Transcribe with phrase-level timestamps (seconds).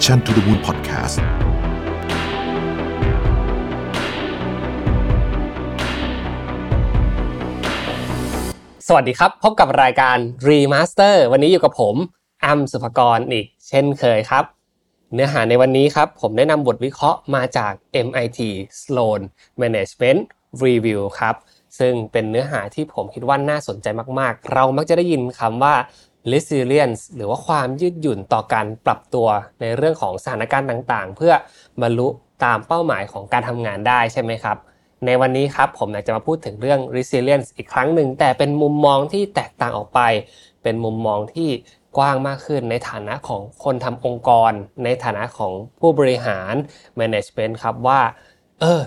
[0.00, 1.16] Mission to the Moon Podcast
[8.86, 10.16] สวัสดีครับ พบกับรายการ
[10.48, 11.96] Remaster วันนี้อยู่กับผม
[12.44, 14.44] อัมสุภกรอีกเช่นเคยครับ
[15.14, 17.72] เนื้อหาในวันนี้ครับ ผมได้นำบทวิเคราะห์มาจาก
[18.06, 18.40] MIT
[18.82, 19.20] Sloan
[19.60, 20.20] Management
[20.64, 21.34] Review ครับ
[21.78, 23.86] ซึ่งเป็นเนื้อหาที่ผมคิดว่าน่าสนใจ
[24.18, 25.74] มากๆ เรามักจะได้ยินคำว่า
[26.32, 29.28] resilience หรือว่าความยืดหยุ่นต่อการปรับตัว
[29.60, 31.32] ในเรื่องของสถานการณ์ต่างๆ เพื่อ
[31.82, 32.08] บรรลุ
[32.44, 34.56] ตามเป้าหมายของการทำงานได้ใช่ไหมครับ
[35.06, 40.00] ในวันนี้ครับผมอยากจะมาพูดถึงเรื่อง resilience อีกครั้งหนึ่ง แต่เป็นมุมมองที่แตกต่างออกไป
[40.62, 41.50] เป็นมุมมองที่
[41.96, 44.52] กว้างมากขึ้นในฐานะของคนทำองค์กร
[44.84, 46.54] ในฐานะของผู้บริหาร
[47.00, 48.00] management ครับว่า
[48.60, 48.80] เออ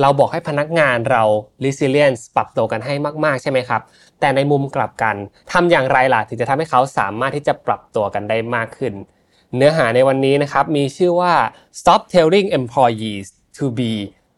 [0.00, 1.22] เราบอกให้พนักงานเรา
[1.64, 2.94] resilience ปรับตัวกันให้
[3.24, 3.82] มาก ๆ ใช่ไหมครับ
[4.20, 5.16] แต่ในมุมกลับกัน
[5.52, 8.94] ทำอย่างไรล่ะถึงจะทำให้เขาสามารถที่จะปรับตัวกันได้มากขึ้น
[9.56, 11.34] เนื้อหาในวันนี้นะครับมีชื่อว่า
[11.78, 13.92] stop telling employees to be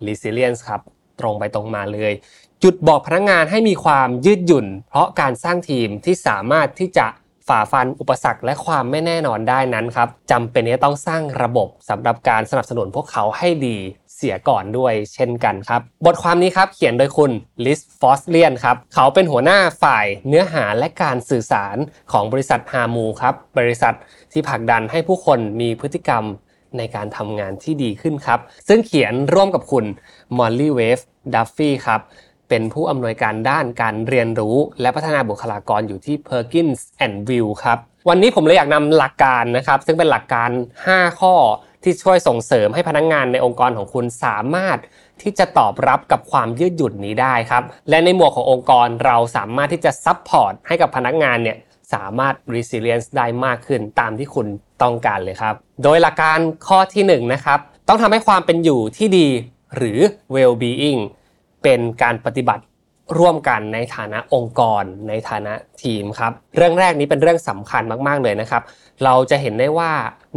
[0.07, 0.81] resilient ครับ
[1.21, 2.13] ตรงไปตรงมาเลย
[2.63, 7.07] จุดบอกพนักงานให้มีความยืดหยุ่น เพราะการสร้างทีมที่สามารถที่จะ
[7.49, 13.79] ฝ่าฟันอุปสรรคและความไม่แน่นอนได้นั้นครับจำเป็นที่จะต้องสร้างระบบสำหรับการสนับสนุนพวกเขาให้ดี
[14.21, 17.31] เสียก่อนด้วยเช่นกันครับ บทความนี้ครับเขียนโดยคุณ
[17.65, 21.77] Liz Fosslien ครับ เขาเป็นหัวหน้าฝ่ายเนื้อหาและการสื่อสาร
[22.13, 23.95] ของบริษัท Humu ครับ บริษัท
[24.33, 26.25] ที่ผลักดันให้ผู้คนมีพฤติกรรม
[26.79, 29.85] ในการทำงานที่ดีขึ้นครับ ซึ่งเขียนร่วมกับคุณ
[30.37, 30.99] Mollie West
[31.35, 32.01] Duffy ครับ
[32.49, 40.51] เป็นผู้อำนวยการด้านการเรียนรู้ และพัฒนาบุคลากรอยู่ที่ Perkins and Will ครับ วันนี้ผมเลยอยากนำหลักการนะครับ ซึ่งเป็นหลักการ
[40.87, 41.35] 5 ข้อ
[41.83, 44.79] ที่ช่วยส่งเสริมให้พนักงานในองค์กรของคุณสามารถ
[45.23, 51.57] ที่จะตอบรับกับความยืดหยุ่นนี้ได้ครับ และในหมวกขององค์กรเราสามารถที่จะ support ให้กับพนักงานเนี่ย
[51.95, 54.47] สามารถ resilience ได้มากขึ้นตามที่คุณ
[54.83, 57.59] ต้องการเลยครับ โดยหลักการข้อที่1นะครับ
[57.89, 59.29] ต้องทำให้ความเป็นอยู่ที่ดี
[59.77, 59.99] หรือ
[60.35, 61.01] well being
[61.63, 62.63] เป็นการปฏิบัติ
[63.19, 68.63] ร่วมกันในฐานะองค์กร ในฐานะทีมครับ เรื่องแรกนี้เป็นเรื่องสำคัญมาก ๆ เลยนะครับ
[69.05, 69.93] เราจะเห็นได้ว่า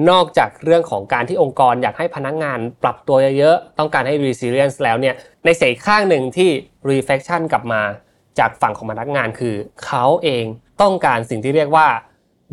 [0.09, 6.49] นอกจากเรื่องของการที่องค์กรอยากให้พนักงานปรับตัวเยอะๆ ต้องการให้ resilience แล้วเนี่ย ในเสียข้างหนึ่งที่
[6.91, 7.81] reflection กลับมา
[8.39, 10.45] จากฝั่งของพนักงานคือ เขาเอง
[10.81, 11.87] ต้องการสิ่งที่เรียกว่า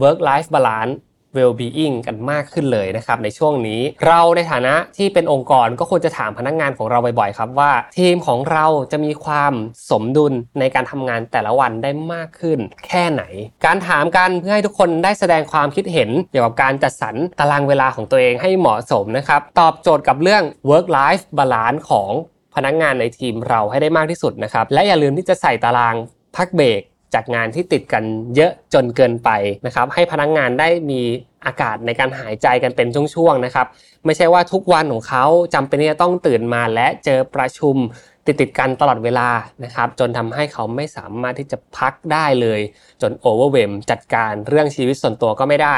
[0.03, 0.95] work life balance
[1.37, 9.53] well-being กันมากขึ้นเลยนะครับในช่วงนี้ เราในฐานะที่เป็นองค์กรก็ควรจะถามพนักงานของเราบ่อยๆ ครับว่า ทีมของเราจะมีความ
[9.91, 13.23] สมดุลในการทำงานแต่ละวันได้มากขึ้น แค่ไหน
[13.67, 22.11] การถามกันเพื่อให้ทุกคนได้แสดงความคิดเห็นเกี่ยวกับการจัดสรรตารางเวลาของตัวเองให้เหมาะสมนะครับตอบโจทย์กับเรื่อง work life balance ของ
[22.55, 25.95] พนักงานในทีมเราให้ได้มากที่สุดนะครับและอย่าลืมที่จะใส่ตาราง
[26.37, 26.83] พักเบรก
[27.15, 28.05] จากงานที่ติดกัน
[28.37, 29.31] เยอะจนเกินไป
[29.67, 31.01] นะครับ ให้พนักงงานได้มี
[31.47, 33.67] อากาศในการหายใจกันเป็นช่วงๆนะครับ
[34.05, 37.77] ไม่ใช่ว่าทุกวันของเขาจำเป็นที่จะต้องตื่นมาและเจอประชุม
[38.27, 39.29] ติดติดกันตลอดเวลา
[39.65, 42.61] นะครับ จนทำให้เขาไม่สามารถที่จะพักได้เลย
[43.03, 45.77] จน overwhelm จัดการเรื่องชีวิตส่วนตัวก็ไม่ได้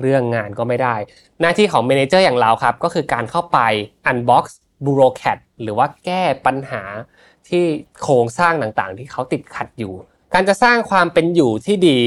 [0.00, 0.96] เรื่องงานก็ไม่ได้
[1.40, 3.58] หน้าที่ของ manager อย่างเราครับก็คือการเข้าไป
[4.10, 4.44] unbox
[4.84, 6.82] b u r o c a t หรือว่าแก้ปัญหา
[7.48, 7.64] ที่
[8.02, 9.92] โครงสร้างต่างๆ ที่เขาติดขัดอยู่
[10.34, 11.98] การจะสร้างความเป็นอยู่ที่ดี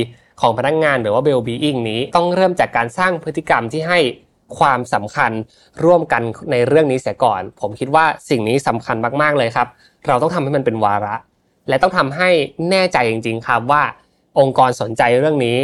[0.41, 4.00] ของพนักงานหรือว่า well-being นี้ต้องเริ่มจากการสร้างพฤติกรรมที่ให้
[4.59, 5.31] ความสำคัญ
[5.86, 6.22] ร่วมกัน
[6.52, 9.68] ในเรื่องนี้เสียก่อน ผมคิดว่าสิ่งนี้สำคัญมากๆเลยครับ
[10.08, 11.16] เราต้องทำให้มันเป็นวาระ
[11.69, 12.30] และต้องทำให้
[12.69, 13.84] แน่ใจจริง ๆ ครับว่า
[14.40, 15.58] องค์กรสนใจเรื่องนี้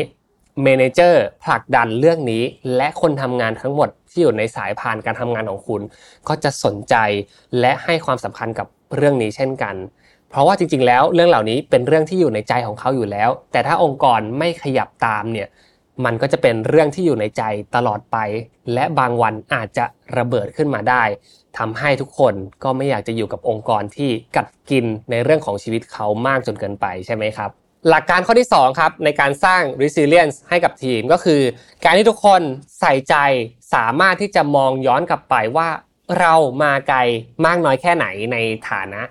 [0.64, 2.44] เมนเจอร์ผลักดันเรื่องนี้
[2.76, 5.82] และคนทำงานทั้งหมดที่อยู่ในสายพานการทำงานของคุณ
[6.28, 6.96] ก็จะสนใจ
[7.60, 9.76] และให้ความสำคัญกับเรื่องนี้เช่นกัน
[10.32, 15.48] เพราะว่าจริง ๆ แล้วเรื่องเหล่านี้เป็นเรื่องที่อยู่ในใจของเขาอยู่แล้ว แต่ถ้าองค์กรไม่ขยับตามเนี่ย
[16.06, 17.44] มันก็จะเป็นเรื่องที่อยู่ในใจ
[17.76, 18.18] ตลอดไป
[18.74, 19.86] และบางวันอาจจะ
[20.18, 21.04] ระเบิดขึ้นมาได้
[21.58, 22.34] ทำให้ทุกคน
[22.64, 27.50] ก็ไม่อยากจะอยู่กับองค์กรที่กัดกินในเรื่องของชีวิตเขามากจนเกินไปใช่ไหมครับ
[27.90, 31.42] หลักการข้อที่2ครับในการสร้าง resilience ให้กับทีมก็คือ
[31.84, 32.42] การที่ทุกคน
[32.80, 33.16] ใส่ใจ
[33.74, 35.70] สามารถที่จะมองย้อนกลับไปว่า
[36.20, 36.34] เรา
[36.64, 37.00] มาไกล
[37.46, 38.38] มากน้อยแค่ไหนใน
[38.70, 39.02] ฐานะ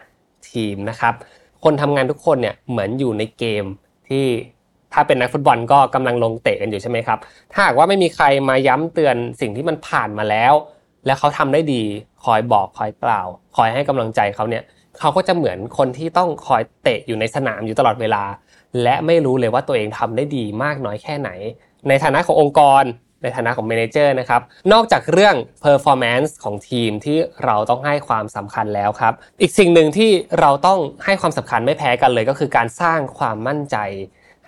[0.50, 1.14] ทีมนะครับ
[1.64, 3.64] คนทำงานทุกคนเนี่ยเหมือนอยู่ในเกม
[4.08, 4.24] ที่
[4.92, 7.18] ถ้าเป็นนักฟุตบอลก็กำลังลงเตะกันอยู่ใช่ไหมครับ
[7.52, 10.52] ถ้าหากว่าไม่มีใครมาย้ำเตือนสิ่งที่มันผ่านมาแล้ว
[11.06, 11.82] และเขาทำได้ดี
[12.24, 13.26] คอยบอกคอยกล่าว
[13.56, 14.62] คอยให้กำลังใจเขาเนี่ย
[14.98, 18.22] เขาก็จะเหมือนคนที่ต้องคอยเตะอยู่ในสนามอยู่ตลอดเวลา
[18.82, 21.30] และไม่รู้เลยว่าตัวเองทำได้ดีมากน้อยแค่ไหน
[21.88, 22.84] ในฐานะขององค์กร
[23.22, 24.40] ในฐานะของเมนเจอร์นะครับ
[24.72, 25.34] นอกจากเรื่อง
[25.64, 33.76] performance ของทีมที่เราต้องให้ความสำคัญแล้วครับ อีกสิ่งหนึ่งที่เราต้องให้ความสำคัญไม่แพ้กันเลยก็คือการสร้างความมั่นใจ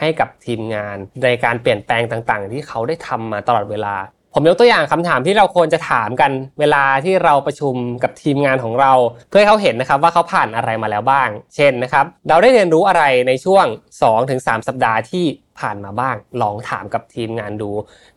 [0.00, 3.96] ให้กับทีมงาน ในการเปลี่ยนแปลงต่างๆ ที่เขาได้ทำมาตลอดเวลา
[4.34, 8.92] ผมยกตัวอย่างคำถามที่เราควรจะถามกันเวลาที่เราประชุมกับทีมงานของเรา
[9.30, 13.66] เพื่อให้เขาเห็นนะครับว่าเขาผ่านอะไรมาแล้วบ้าง เช่นนะครับ เราได้เรียนรู้อะไรในช่วง
[14.16, 15.24] 2-3 สัปดาห์ที่
[15.60, 17.70] ผ่านมาบ้าง ลองถามกับทีมงานดู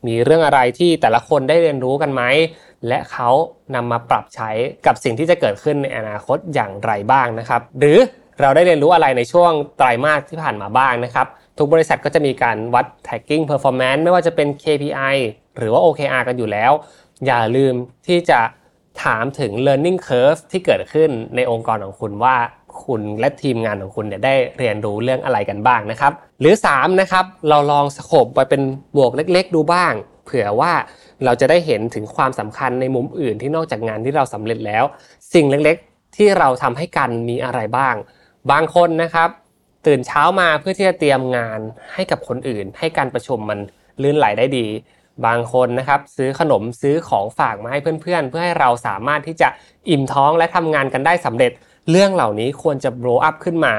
[0.08, 2.22] มีเรื่องอะไรที่แต่ละคนได้เรียนรู้กันไหม
[2.88, 3.30] และเขา
[3.76, 4.50] นำมาปรับใช้
[4.86, 8.00] กับสิ่งที่จะเกิดขึ้นในอนาคตอย่างไรบ้างนะครับ หรือ
[8.42, 11.28] เราได้เรียนรู้อะไรในช่วงไตรมาสที่ผ่านมาบ้างนะครับ
[11.58, 15.16] ทุกบริษัทก็จะมีการวัด tagging performance ไม่ว่าจะเป็น KPI
[15.58, 16.72] หรือว่า OKR กันอยู่แล้ว
[17.26, 17.74] อย่าลืม
[18.08, 18.40] ที่จะ
[19.04, 22.36] ถามถึง learning curve ที่เกิดขึ้นในองค์กรของคุณว่า
[22.84, 26.12] คุณและทีมงานของคุณเนี่ยได้เรียนรู้เรื่องอะไรกันบ้างนะครับ
[26.42, 28.62] หรือ3นะครับเราลองสโคบไปเป็น
[28.98, 29.94] บวกเล็ก ๆ ดูบ้าง
[30.26, 30.74] เผื่อว่า
[31.26, 34.84] เราจะได้เห็นถึงความสำคัญในมุมอื่นที่นอกจากงานที่เราสำเร็จแล้ว
[35.34, 37.96] สิ่งเล็กๆ ที่เราทำให้กันมีอะไรบ้าง
[38.52, 39.30] บางคนนะครับ
[39.88, 41.60] ตื่นเช้ามาเพื่อที่จะเตรียมงาน
[41.94, 43.60] ให้กับคนอื่น ให้การประชุมมัน
[44.02, 44.68] ลื่นไหลได้ดี
[45.26, 49.48] บางคนนะครับซื้อขนมซื้อของฝากมาให้เพื่อนๆ เพื่อให้เราสามารถที่จะ
[49.90, 51.52] อิ่มท้องและทำงานกันได้สำเร็จ
[51.90, 53.76] เรื่องเหล่านี้ควรจะโบรอัพขึ้นมา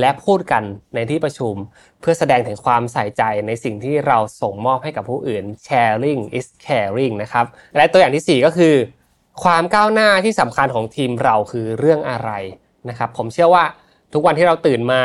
[0.00, 0.62] และพูดกัน
[0.94, 1.54] ในที่ประชุม
[2.00, 7.46] เพื่อแสดงถึงความใส่ใจในสิ่งที่เราส่งมอบให้กับผู้อื่น sharing is caring นะครับ
[7.76, 8.74] และตัวอย่างที่ 4 ก็คือ
[9.44, 12.30] ความก้าวหน้าที่สำคัญของทีมเราคือเรื่องอะไร
[12.88, 13.64] นะครับ ผมเชื่อว่า
[14.12, 15.02] ทุกวันที่เราตื่นมา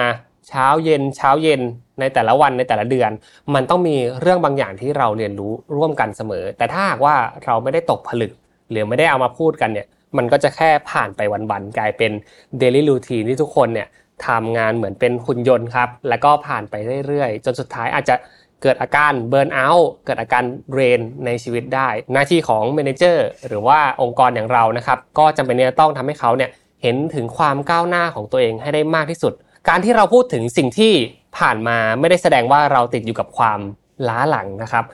[0.47, 1.61] เช้าเย็นเช้าเย็น
[1.99, 3.11] ในแต่ละวันในแต่ละเดือน
[3.53, 7.15] มันต้องมีเรื่องบางอย่างที่เราเรียนรู้ร่วมกันเสมอ แต่ถ้าหากว่า
[7.45, 8.31] เราไม่ได้ตกผลึก
[8.71, 9.87] หรือไม่ได้เอามาพูดกันเนี่ย
[10.17, 11.21] มันก็จะแค่ผ่านไป
[11.51, 12.11] วันๆกลายเป็น
[12.59, 13.87] เดลี่รูทีนที่ทุกคนเนี่ย
[14.27, 16.75] ทำงานเหมือนเป็นหุ่นยนต์ครับ แล้วก็ผ่านไป
[17.07, 18.15] เรื่อยๆ จนสุดท้ายอาจจะ
[18.61, 26.49] เกิดอาการเบิร์นเอาท์เกิดอาการเรนในชีวิตได้ หน้าที่ของเมนเจอร์หรือว่าองค์กรอย่างเรานะครับ ก็จำเป็นที่จะต้องทำให้เขาเนี่ย
[26.83, 29.33] เห็นถึงความก้าวหน้าของตัวเองให้ได้มากที่สุด
[29.69, 30.93] การที่เราพูดถึงสิ่งที่
[31.37, 33.59] ผ่านมาไม่ได้แสดงว่าเราติดอยู่กับความ
[34.07, 34.85] ล้าหลังนะครับ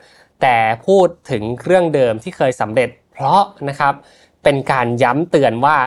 [0.41, 3.94] แต่พูดถึงเรื่องเดิมที่เคยสำเร็จ เพราะนะครับ
[4.45, 5.77] เป็นการย้ำเตือนว่า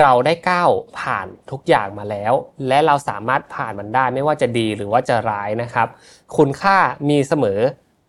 [0.00, 2.32] เราได้ก้าวผ่านทุกอย่างมาแล้ว
[2.68, 5.88] และเราสามารถผ่านมันได้ไม่ว่าจะดีหรือว่าจะร้ายนะครับ
[6.36, 6.76] คุณค่า
[7.08, 7.60] มีเสมอ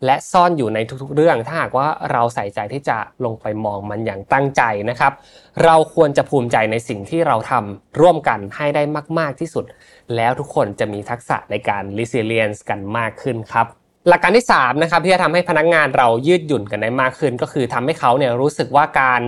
[0.06, 5.13] และซ่อนอยู่ในทุกๆเรื่อง ถ้าหากว่าเราใส่ใจที่จะลงไปมองมันอย่างตั้งใจนะครับ
[5.63, 8.83] เราควรจะภูมิใจในสิ่งที่เราทำร่วมกันให้ได้
[9.19, 9.65] มากๆที่สุด
[10.15, 13.65] แล้วทุกคนจะมีทักษะในการ resilience กันมากขึ้นครับ
[14.07, 19.21] หลักการที่3นะครับที่จะทำให้พนักงานเรายืดหยุ่นกันได้มากขึ้น ก็คือทำให้เขาเนี่ยรู้สึกว่าการ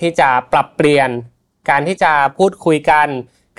[0.00, 1.10] ที่จะปรับเปลี่ยน
[1.70, 3.08] การที่จะพูดคุยกัน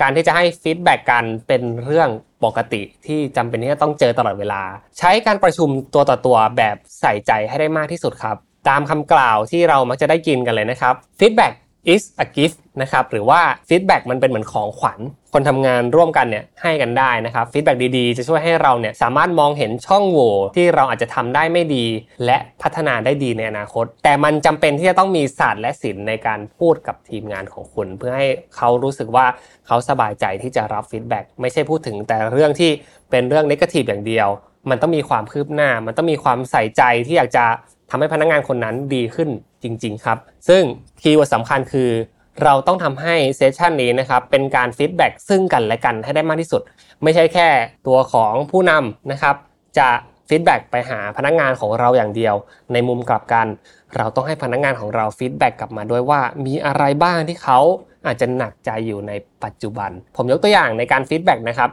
[0.02, 2.10] การที่จะให้ feedback กันเป็นเรื่อง
[2.44, 4.62] ปกติที่จำเป็นที่จะต้องเจอตลอดเวลา
[4.98, 8.38] ใช้การประชุมตัวต่อตัวแบบใส่ใจให้ได้มากที่สุดครับ
[8.70, 11.54] ตามคำกล่าวที่เรามักจะได้ยินกันเลยนะครับฟีดแบ็ก
[11.94, 15.00] is a gift นะครับหรือว่า feedback มันเป็นเหมือนของขวัญ
[15.34, 21.86] คนทำงานร่วมกันเนี่ยให้กันได้นะครับ feedback ดีๆ จะช่วยให้เราเนี่ยสามารถมองเห็นช่องโหว่ที่เราอาจจะทำได้ไม่ดี
[22.26, 29.26] และพัฒนาได้ดีในอนาคต แต่มันจำเป็นที่จะต้องมีศาสตร์และศิลป์ในการพูดกับทีมงานของคุณ เพื่อให้เขารู้สึกว่า
[29.68, 32.72] เขาสบายใจที่จะรับ feedback ไม่ใช่พูดถึงแต่เรื่องที่
[33.12, 34.28] เป็นเรื่อง negative อย่างเดียว
[34.70, 37.46] มันต้องมีความคืบหน้า มันต้องมีความใส่ใจที่อยากจะ
[37.90, 39.30] ทำให้พนักงานคนนั้นดีขึ้น
[39.63, 40.18] จริง ๆ ครับ
[40.48, 40.63] ซึ่ง
[41.02, 41.92] keyword สำคัญคือ
[42.44, 46.62] เราต้องทำให้ session นี้นะครับเป็นการ feedback ซึ่งกันและกันให้ได้มากที่สุด
[47.04, 47.48] ไม่ใช่แค่
[47.88, 49.36] ตัวของผู้นำนะครับ
[49.77, 49.89] จะ
[50.30, 52.36] feedback ไปหาพนักงานของเราอย่างเดียว
[52.74, 53.48] ในมุมกลับกัน
[53.96, 57.60] เราต้องให้พนักงานของเรา feedback กลับมาด้วยว่ามีอะไรบ้างที่เขา
[58.05, 59.12] อาจจะหนักใจอยู่ใน
[59.43, 61.70] ปัจจุบัน ผมยกตัวอย่างในการ feedback นะครับ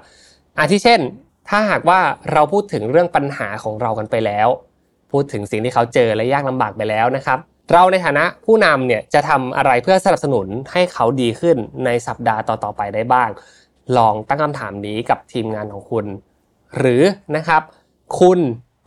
[0.59, 1.01] อาทิเช่น
[1.49, 2.01] ถ้าหากว่า
[2.33, 4.49] เราพูดถึงเรื่องปัญหาของเรากันไปแล้ว
[5.13, 7.39] พูดถึงสิ่งที่เขาเจอและยากลำบากไปแล้วนะครับ
[7.73, 13.31] เราในฐานะผู้นำเนี่ยจะทำอะไรเพื่อสนับสนุนให้เขาดีขึ้นในสัปดาห์ต่อๆไปได้บ้าง
[13.97, 16.07] ลองตั้งคำถามนี้กับทีมงานของคุณ
[16.79, 17.03] หรือ
[17.37, 17.63] นะครับ
[18.21, 18.39] คุณ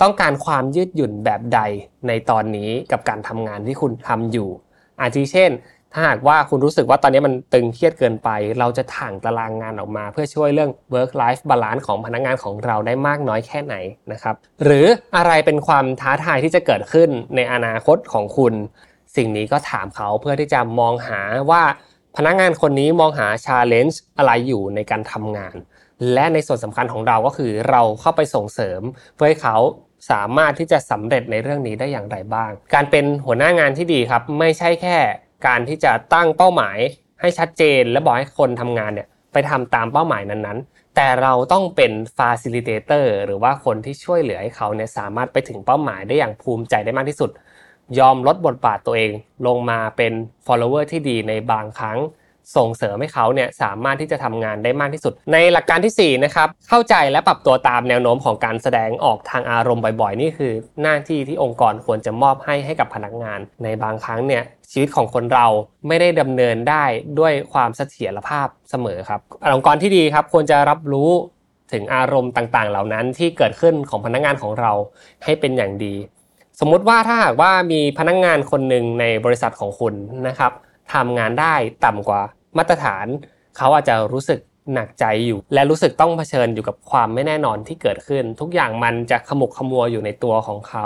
[0.02, 1.60] ต้องการความยืดหยุ่นแบบใด
[2.08, 4.50] ในตอนนี้กับการทำงานที่คุณทำอยู่
[5.02, 5.52] อาทิเช่น
[5.93, 13.75] ถ้าหากว่าคุณรู้สึกว่าตอนนี้มันตึงเครียดเกินไป เราจะถ่างตารางงานออกมา เพื่อช่วยเรื่อง work life balance ของพนักงานของเราได้มากน้อยแค่ไหน
[14.12, 14.85] นะครับหรือ
[15.17, 18.53] อะไรเป็นความท้าทายที่จะเกิดขึ้นในอนาคตของคุณ
[19.15, 21.21] สิ่งนี้ก็ถามเขาเพื่อที่จะมองหา
[21.51, 21.63] ว่า
[22.17, 25.55] พนักงานคนนี้มองหา challenge อะไรอยู่ในการทำงาน
[26.13, 28.81] และในส่วนสำคัญของเราก็คือเราเข้าไปส่งเสริม
[29.15, 29.57] เพื่อให้เขา
[30.12, 34.97] สามารถที่จะสำเร็จในเรื่องนี้ได้อย่างไรบ้าง การเป็นหัวหน้างานที่ดีครับ ไม่ใช่แค่
[35.45, 36.77] การที่จะตั้งเป้าหมาย
[37.21, 47.31] ให้ชัดเจน และบอกให้คนทำงานเนี่ยไปทำตามเป้าหมายนั้นๆ แต่เราต้องเป็นฟาซิลิเตเตอร์หรือว่าคนที่ช่วยเหลือให้เขาเนี่ยสามารถไปถึงเป้าหมายได้อย่างภูมิใจได้มากที่สุด
[48.00, 49.12] ยอมลดบทบาทตัวเอง
[49.47, 50.13] ลงมาเป็น
[50.45, 51.97] follower ที่ดีในบางครั้ง
[52.55, 65.47] ส่งเสริมให้เขาเนี่ยสามารถที่จะทำงานได้มากที่สุด ในหลักการที่4นะครับเข้าใจและปรับตัวตามแนวโน้มของการแสดงออกทางอารมณ์บ่อยๆ นี่คือหน้าที่ที่องค์กรควรจะมอบให้ให้กับพนักงาน ในบางครั้งเนี่ยชีวิตของคนเรา
[65.88, 66.83] ไม่ได้ดำเนินได้
[67.19, 69.19] ด้วยความเสถียรภาพเสมอครับ
[69.55, 71.09] องค์กรที่ดีครับควรจะรับรู้
[71.73, 74.71] ถึงอารมณ์ต่างๆ เหล่านั้นที่เกิดขึ้นของพนักงานของเรา
[75.23, 75.95] ให้เป็นอย่างดี
[76.59, 79.93] สมมุติว่าถ้าหากว่ามีพนักงานคนหนึ่งในบริษัทของคุณ
[80.27, 80.51] นะครับ
[80.94, 82.22] ทำงานได้ต่ำกว่า
[82.58, 83.06] มาตรฐาน
[83.58, 84.40] เขาอาจจะรู้สึก
[84.74, 90.86] หนักใจอยู่ และรู้สึกต้องเผชิญอยู่กับความไม่แน่นอนที่เกิดขึ้น ทุกอย่างมันจะขมุกขมัวอยู่ในตัวของเขา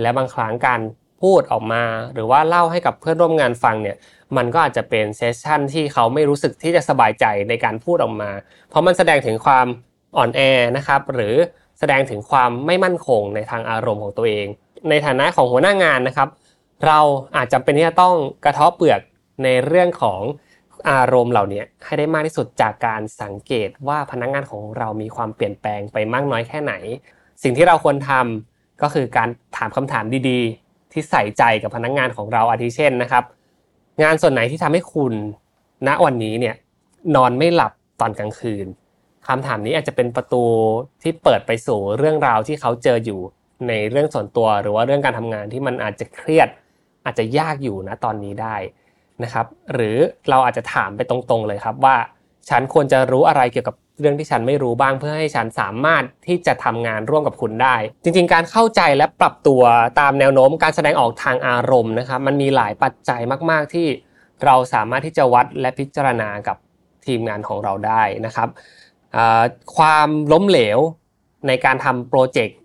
[0.00, 0.80] และบางครั้งการ
[1.22, 1.82] พูดออกมา
[2.14, 3.96] หรือว่าเล่าให้กับเพื่อนร่วมงานฟังเนี่ย
[4.36, 8.30] มันก็อาจจะเป็นเซสชั่นที่เขาไม่รู้สึกที่จะสบายใจในการพูดออกมา
[8.68, 9.66] เพราะมันแสดงถึงความ
[10.16, 10.40] อ่อนแอ
[10.76, 11.34] นะครับ หรือ
[11.78, 14.46] แสดงถึงความไม่มั่นคงในทางอารมณ์ของตัวเอง
[14.88, 16.28] ในฐานะของหัวหน้างานนะครับ
[16.86, 16.98] เรา
[17.36, 19.00] อาจจะเป็นที่จะต้องกระทบเปลือก
[19.44, 20.20] ในเรื่องของ
[20.90, 26.74] อารมณ์เหล่านี้ให้ได้มากที่สุดจากการสังเกตว่าพนักงานของเรามีความเปลี่ยนแปลงไปมากน้อยแค่ไหน
[27.42, 33.24] สิ่งที่เราควรทำก็คือการถามคำถามดีๆ ที่ใส่ใจกับพนักงานของเราอาทิเช่นนะครับ
[34.02, 35.14] งานส่วนไหนที่ทำให้คุณ
[35.86, 36.54] ณวันนี้เนี่ย
[37.16, 38.66] นอนไม่หลับตอนกลางคืน
[39.28, 40.44] คำถามนี้อาจจะเป็นประตู
[41.02, 43.20] ที่เปิดไปสู่เรื่องราวที่เขาเจออยู่
[43.68, 46.48] ในเรื่องส่วนตัวหรือว่าเรื่องการทำงานที่มันอาจจะเครียด
[47.04, 48.56] อาจจะยากอยู่นะตอนนี้ได้
[49.24, 49.96] นะครับ หรือ
[50.30, 51.96] เราอาจจะถามไปตรงๆเลยครับว่า
[52.48, 59.62] ฉันควรจะรู้อะไรเกี่ยวกับเรื่องที่ฉันไม่รู้บ้างเพื่อให้ฉันสามารถที่จะทำงานร่วมกับคุณได้ จริง ๆ การเข้าใจและปรับตัว
[60.00, 63.86] ตามแนวโน้มการแสดงออกทางอารมณ์นะครับ มันมีหลายปัจจัยมากๆที่
[64.44, 66.56] เราสามารถที่จะวัดและพิจารณากับ
[67.06, 68.48] ทีมงานของเราได้นะครับ
[69.76, 70.78] ความล้มเหลว
[71.46, 72.58] ในการทำโปรเจกต์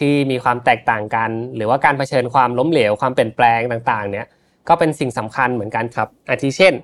[0.00, 4.26] ที่มีความแตกต่างกัน หรือว่าการเผชิญความล้มเหลวความเปลี่ยนแปลงต่างๆ เนี่ย
[4.68, 6.74] ก็เป็นสิ่งสำคัญเหมือนกันครับ อาทิเช่น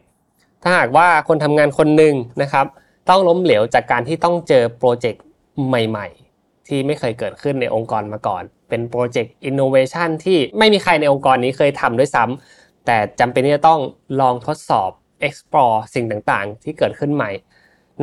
[0.63, 2.67] ถ้าหากว่าคนทำงานคนหนึ่งนะครับ
[3.09, 5.23] ต้องล้มเหลวจากการที่ต้องเจอโปรเจกต์
[5.67, 13.81] ใหม่ๆ ที่ไม่เคยเกิดขึ้นในองค์กรมาก่อน เป็น project innovation ที่ไม่มีใครในองค์กรนี้เคยทำด้วยซ้ำแต่จำเป็นที่จะต้อง
[14.21, 14.91] ลองทดสอบ
[15.27, 17.31] explore สิ่งต่างๆ ที่เกิดขึ้นใหม่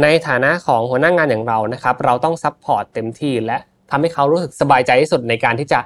[0.01, 3.58] ในฐานะของหัวหน้างานอย่างเรานะครับ เราต้อง support เต็มที่และ
[3.95, 5.79] ทำให้เขารู้สึกสบายใจที่สุดในการที่จะ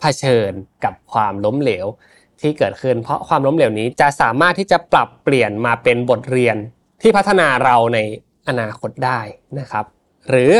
[0.00, 0.52] เผชิญ
[0.84, 1.86] กับความล้มเหลว
[2.40, 6.56] ที่เกิดขึ้น เพราะความล้มเหลวนี้จะสามารถที่จะปรับเปลี่ยนมาเป็นบทเรียน
[7.02, 7.98] ที่พัฒนาเราใน
[8.48, 9.20] อนาคตได้
[9.58, 9.84] นะครับ
[10.28, 10.52] หรือ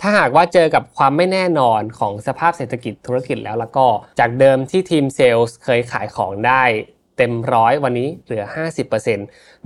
[0.00, 3.86] ถ้าหากว่าเจอกับความไม่แน่นอนของสภาพเศรษฐกิจธุรกิจแล้วแล้วก็
[4.20, 6.62] จากเดิมที่ทีมเซลล์เคยขายของได้
[7.18, 8.44] เต็มร้อยวันนี้เหลือ
[9.08, 9.16] 50%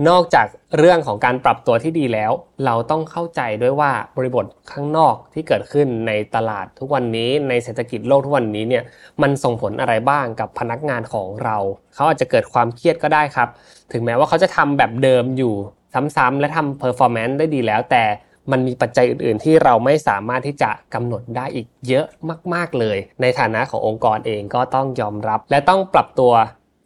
[0.07, 2.31] นอกจากเรื่องของการปรับตัวที่ดีแล้ว
[2.65, 8.83] เราต้องเข้าใจด้วยว่าบริบทข้างนอกที่เกิดขึ้นในตลาดทุกวันนี้ในเศรษฐกิจโลกทุกวันนี้เนี่ย
[9.21, 11.57] มันส่งผลอะไรบ้างกับพนักงานของเรา
[11.95, 13.49] เขาอาจจะเกิดความเครียดก็ได้ครับ
[13.91, 15.53] ถึงแม้ว่าเขาจะทำแบบเดิมอยู่
[16.17, 18.03] ซ้ำๆและทำ performance ได้ดีแล้ว แต่
[18.51, 22.05] มันมีปัจจัยอื่น ๆ ที่เราไม่สามารถที่จะกำหนดได้อีกเยอะ
[22.53, 26.33] มาก ๆ เลย ในฐานะขององค์กรเองก็ต้องยอมรับ และต้องปรับตัว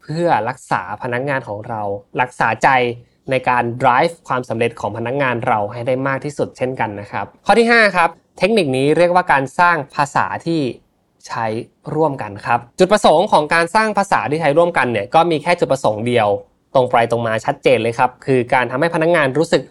[0.08, 1.82] เพื่อรักษาพนักงานของเรา
[2.22, 2.70] รักษาใจ
[3.32, 8.10] ในการ drive ความสำเร็จของพนักงานเราให้ได้มากที่สุดเช่นกันนะครับ ข้อที่ 5 ครับ
[8.40, 10.62] เทคนิคนี้เรียกว่าการสร้างภาษาที่
[11.28, 11.46] ใช้
[11.96, 16.28] ร่วมกันครับ จุดประสงค์ของการสร้างภาษาที่ใช้ร่วมกันเนี่ยก็มีแค่จุดประสงค์เดียว
[16.76, 19.62] ตรงไปตรงมาชัดเจนเลยครับ คือการทำให้พนักงานรู้สึก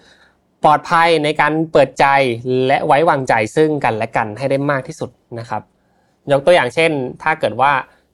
[0.64, 2.06] ปลอดภัยในการเปิดใจ
[2.66, 5.62] และไว้วางใจซึ่งกันและกันให้ได้มากที่สุดนะครับ
[6.30, 6.90] ยกตัวอย่างเช่น
[7.22, 7.72] ถ้าเกิดว่า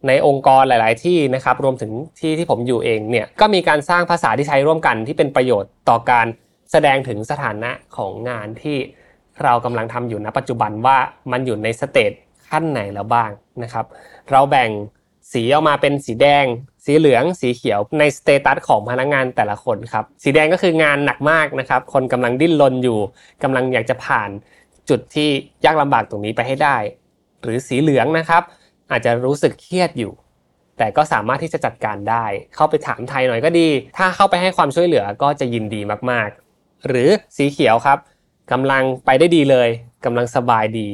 [0.08, 6.26] ในองค์กรหลาย ๆ ที่นะครับรวมถึงที่ที่ผมอยู่เองเนี่ยก็มีการสร้างภาษาที่ใช้ร่วมกันที่เป็นประโยชน์ต่อการ
[6.72, 8.76] แสดงถึงสถานะของงานที่
[9.42, 10.98] เรากำลังทำอยู่ณปัจจุบันว่า
[11.32, 12.12] มันอยู่ใน stage
[12.48, 13.30] ขั้นไหนแล้วบ้าง
[13.62, 13.86] นะครับ
[14.30, 14.70] เราแบ่ง
[15.32, 16.44] สีออกมาเป็นสีแดง
[16.84, 22.98] สีเหลืองสีเขียวใน status ของพนักงานแต่ละคนครับสีแดงก็คืองานหนักมากนะครับ คนกำลังดิ้นรนอยู่
[23.42, 24.30] กำลังอยากจะผ่าน
[24.88, 25.28] จุดที่
[25.64, 26.76] ยากลำบากตรงนี้ไปให้ได้
[27.42, 28.42] หรือสีเหลืองนะครับ
[28.92, 30.12] อาจจะรู้สึกเครียดอยู่
[30.78, 35.80] แต่ก็สามารถที่จะจัดการได้ เข้าไปถามไถ่หน่อยก็ดี ถ้าเข้าไปให้ความช่วยเหลือก็จะยินดี
[36.10, 37.98] มากๆ หรือสีเขียวครับ
[38.52, 39.68] กำลังไปได้ดีเลย
[40.04, 40.88] กำลังสบายดี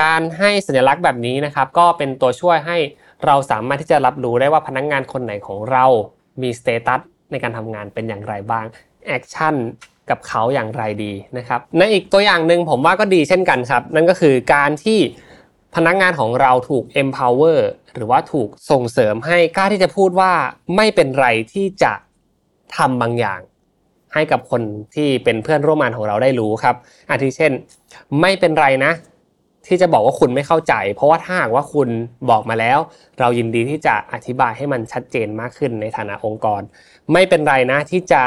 [0.00, 2.76] การให้สัญลักษณ์แบบนี้นะครับ ก็เป็นตัวช่วยให้
[3.24, 5.84] เราสามารถที่จะรับรู้ได้ว่าพนักงานคนไหนของเรา
[6.42, 8.64] มี status ในการทำงานเป็นอย่างไรบ้าง
[9.06, 9.54] action
[10.10, 14.98] กับเขาอย่างไรดีนะครับในอีกตัวอย่างหนึ่งผมว่าก็ดีเช่นกันครับ นั่นก็คือการที่
[15.78, 17.58] พนักงานของเราถูก empower
[17.94, 20.32] หรือว่าถูกส่งเสริมให้กล้าที่จะพูดว่า
[20.76, 21.92] ไม่เป็นไรที่จะ
[22.76, 23.40] ทำบางอย่าง
[24.14, 24.62] ให้กับคน
[24.94, 26.76] ที่เป็นเพื่อนร่วมงานของเราได้รู้ครับ
[27.10, 27.52] อาทิเช่น
[28.20, 28.92] ไม่เป็นไรนะ
[29.66, 31.88] ที่จะบอกว่าคุณไม่เข้าใจ เพราะว่าถ้าหากว่าคุณ
[32.30, 32.78] บอกมาแล้ว
[33.18, 36.60] เรายินดีที่จะอธิบายให้มันชัดเจนมากขึ้นในฐานะองค์กร
[37.12, 38.22] ไม่เป็นไรนะที่จะ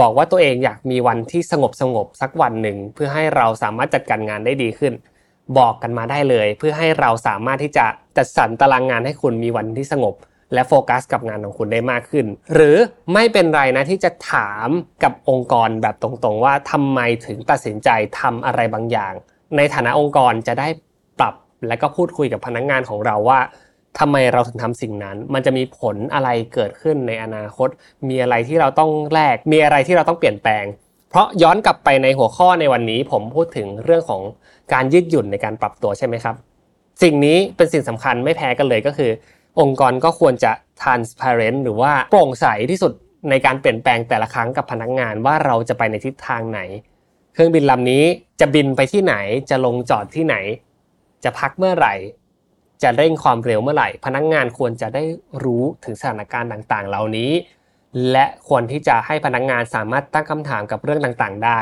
[0.00, 4.92] บอกว่าตัวเองอยากมีวันที่สงบสงบสักวันหนึ่งเพื่อให้เราสามารถจัดการงานได้ดีขึ้น
[5.58, 10.14] บอกกันมาได้เลย เพื่อให้เราสามารถที่จะจัดสรรตารางงานให้คุณมีวันที่สงบ
[10.54, 12.76] และโฟกัสกับงานของคุณได้มากขึ้น หรือ
[13.14, 14.68] ไม่เป็นไรนะที่จะถาม
[15.02, 17.88] กับองค์กรแบบตรงๆ ว่าทำไมถึงตัดสินใจ
[18.20, 19.12] ทำอะไรบางอย่าง
[19.56, 20.68] ในฐานะองค์กรจะได้
[21.18, 21.34] ปรับ
[21.68, 23.40] และก็พูดคุยกับพนักงงานของเราว่า
[23.98, 27.68] ทำไมเราถึงทำสิ่งนั้น มันจะมีผลอะไรเกิดขึ้นในอนาคต
[28.08, 30.64] มีอะไรที่เราต้องแลก มีอะไรที่เราต้องเปลี่ยนแปลง
[31.10, 34.22] เพราะย้อนกลับไปในหัวข้อในวันนี้ ผมพูดถึงเรื่องของ
[34.72, 36.34] การยืดหยุ่นในการปรับตัวใช่ไหมครับ
[37.02, 39.10] สิ่งนี้เป็นสิ่งสำคัญไม่แพ้กันเลยก็คือ
[39.60, 40.52] องค์กรก็ควรจะ
[40.82, 42.92] transparent หรือว่าโปร่งใสที่สุด
[43.30, 46.60] ในการเปลี่ยนแปลงแต่ละครั้งกับพนักงงานว่าเราจะไปในทิศทางไหน
[47.34, 48.04] เครื่องบินลำนี้
[48.40, 49.14] จะบินไปที่ไหน
[49.50, 50.36] จะลงจอดที่ไหน
[51.24, 51.94] จะพักเมื่อไหร่
[52.82, 55.02] จะเร่งความเร็วเมื่อไหร่ พนักงงานควรจะได้
[55.44, 57.30] รู้ถึงสถานการณ์ต่างๆ เหล่านี้
[58.12, 61.60] และควรที่จะให้พนักงงานสามารถตั้งคำถามกับเรื่องต่างๆ ได้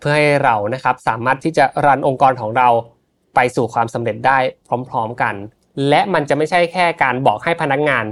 [0.00, 2.68] เพื่อให้เรานะครับสามารถที่จะรันองค์กรของเรา
[3.34, 4.38] ไปสู่ความสำเร็จได้
[4.90, 5.34] พร้อมๆกัน
[5.88, 8.04] และมันจะไม่ใช่แค่การบอกให้พนักงาน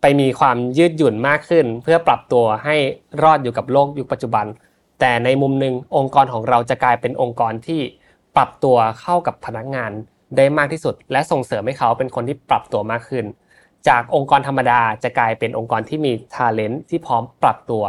[0.00, 2.76] ไปมีความยืดหยุ่นมากขึ้น เพื่อปรับตัวให้
[3.22, 4.46] รอดอยู่กับโลกยุคปัจจุบัน
[5.00, 7.80] แต่ในมุมหนึ่งองค์กรของเราจะกลายเป็นองค์กรที่
[8.36, 9.90] ปรับตัวเข้ากับพนักงาน
[10.36, 13.24] ได้มากที่สุด และส่งเสริมให้เขาเป็นคนที่ปรับตัวมากขึ้น
[13.88, 17.84] จากองค์กรธรรมดาจะกลายเป็นองค์กรที่มีทาเลนต์ที่พร้อมปรับตัว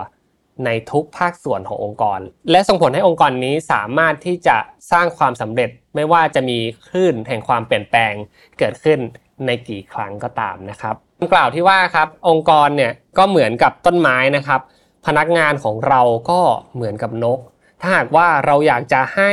[0.65, 2.19] ในทุกภาคส่วนขององค์กร
[2.51, 4.57] และส่งผลให้องค์กรนี้สามารถที่จะ
[4.91, 8.13] สร้างความสำเร็จไม่ว่าจะมีคลื่นแห่งความเปลี่ยนแปลง
[8.59, 8.99] เกิดขึ้น
[9.45, 10.95] ในกี่ครั้งก็ตามนะครับ
[11.33, 14.61] กล่าวที่ว่าครับองค์กรเนี่ยก็เหมือนกับต้นไม้นะครับ
[15.05, 16.41] พนักงานของเราก็
[16.75, 17.39] เหมือนกับนก
[17.81, 19.31] ถ้าหากว่าเราอยากจะให้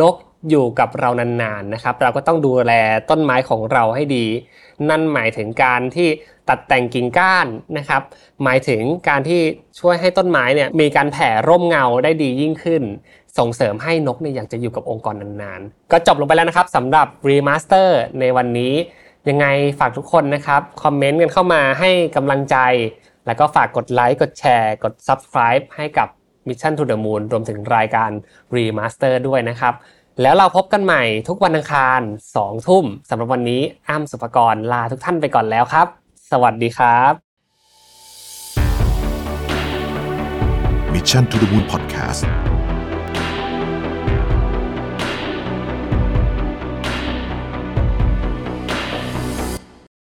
[0.00, 0.14] นก
[0.50, 2.72] อยู่กับเรานานๆนะครับ เราก็ต้องดูแล
[3.10, 4.26] ต้นไม้ของเราให้ดี
[4.88, 6.08] นั่นหมายถึงการที่
[6.48, 7.46] ตัดแต่งกิ่งก้าน
[7.78, 8.02] นะครับ
[8.44, 9.40] หมายถึงการที่
[9.80, 12.82] ช่วยให้ต้นไม้เนี่ยมีการแผ่ร่มเงาได้ดียิ่งขึ้น
[13.38, 18.74] ส่งเสริมให้นกเนี่ยอยากจะอยู่กับองค์กรนานๆ ก็จบลงไปแล้วนะครับสำหรับ Remaster ในวันนี้
[19.28, 19.46] ยังไง
[19.78, 22.56] ฝากทุกคนนะครับคอมเมนต์กันเข้ามาให้กำลังใจ
[23.26, 26.08] แล้วก็ฝากกดไลค์กดแชร์ กด Subscribe ให้กับ
[26.48, 28.10] Mission to the Moon รวมถึงรายการ
[28.54, 29.74] Remaster ด้วยนะครับ
[30.22, 32.00] แล้วเราพบกันใหม่ทุกวันอังคาร
[32.34, 35.86] 2ทุ่มสำหรับวันนี้อ้ำสุภกรลาทุกท่านไปก่อนแล้วครับ
[36.30, 37.12] สวัสดีครับ
[40.94, 42.47] Mission to the Moon Podcast